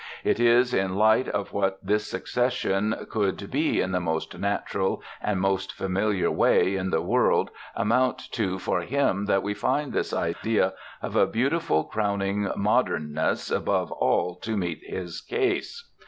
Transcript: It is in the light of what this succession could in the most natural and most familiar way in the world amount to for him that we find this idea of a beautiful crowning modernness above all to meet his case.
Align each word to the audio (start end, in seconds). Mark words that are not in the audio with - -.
It 0.23 0.39
is 0.39 0.73
in 0.73 0.89
the 0.93 0.97
light 0.97 1.27
of 1.27 1.53
what 1.53 1.77
this 1.85 2.07
succession 2.07 3.05
could 3.07 3.39
in 3.53 3.91
the 3.91 3.99
most 3.99 4.35
natural 4.35 5.03
and 5.21 5.39
most 5.39 5.73
familiar 5.73 6.31
way 6.31 6.75
in 6.75 6.89
the 6.89 7.03
world 7.03 7.51
amount 7.75 8.17
to 8.31 8.57
for 8.57 8.79
him 8.81 9.25
that 9.27 9.43
we 9.43 9.53
find 9.53 9.93
this 9.93 10.11
idea 10.11 10.73
of 11.03 11.15
a 11.15 11.27
beautiful 11.27 11.83
crowning 11.83 12.49
modernness 12.55 13.51
above 13.51 13.91
all 13.91 14.33
to 14.37 14.57
meet 14.57 14.81
his 14.83 15.21
case. 15.21 15.87